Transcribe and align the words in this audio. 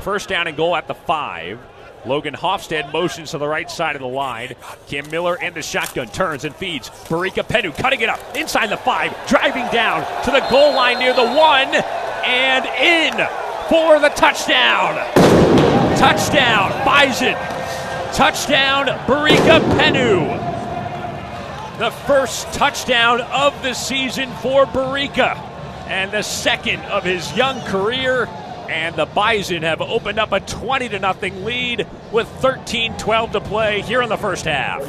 First 0.00 0.28
down 0.30 0.46
and 0.48 0.56
goal 0.56 0.74
at 0.76 0.88
the 0.88 0.94
five. 0.94 1.58
Logan 2.06 2.34
Hofstad 2.34 2.90
motions 2.92 3.32
to 3.32 3.38
the 3.38 3.46
right 3.46 3.70
side 3.70 3.94
of 3.96 4.00
the 4.00 4.08
line. 4.08 4.54
Cam 4.88 5.10
Miller 5.10 5.36
in 5.36 5.52
the 5.52 5.60
shotgun 5.60 6.08
turns 6.08 6.46
and 6.46 6.56
feeds. 6.56 6.88
Barika 6.88 7.44
Kpeenu 7.44 7.76
cutting 7.76 8.00
it 8.00 8.08
up 8.08 8.18
inside 8.34 8.68
the 8.68 8.78
five, 8.78 9.14
driving 9.26 9.66
down 9.70 10.00
to 10.24 10.30
the 10.30 10.40
goal 10.50 10.74
line 10.74 10.98
near 10.98 11.12
the 11.12 11.22
one, 11.22 11.68
and 12.24 12.64
in 12.64 13.12
for 13.68 14.00
the 14.00 14.08
touchdown. 14.16 14.96
Touchdown, 15.98 16.72
Bison. 16.86 17.34
Touchdown, 18.14 18.86
Barika 19.06 19.60
Kpeenu. 19.60 20.48
The 21.78 21.90
first 21.90 22.50
touchdown 22.54 23.20
of 23.20 23.62
the 23.62 23.74
season 23.74 24.30
for 24.36 24.64
Barika, 24.64 25.36
and 25.86 26.10
the 26.10 26.22
second 26.22 26.80
of 26.84 27.04
his 27.04 27.30
young 27.36 27.60
career 27.66 28.26
and 28.70 28.94
the 28.94 29.06
Bison 29.06 29.62
have 29.64 29.80
opened 29.80 30.20
up 30.20 30.32
a 30.32 30.40
20 30.40 30.90
to 30.90 30.98
nothing 31.00 31.44
lead 31.44 31.86
with 32.12 32.28
13-12 32.40 33.32
to 33.32 33.40
play 33.40 33.82
here 33.82 34.00
in 34.00 34.08
the 34.08 34.16
first 34.16 34.44
half. 34.44 34.80